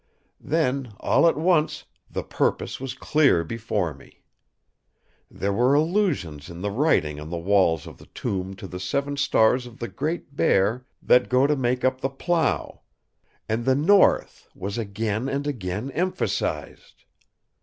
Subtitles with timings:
[0.43, 4.23] Then, all at once, the purpose was clear before me.
[5.29, 9.15] There were allusions in the writing on the walls of the tomb to the seven
[9.15, 12.81] stars of the Great Bear that go to make up the Plough;
[13.47, 17.03] and the North was again and again emphasized.